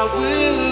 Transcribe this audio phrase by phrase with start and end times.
[0.00, 0.69] I will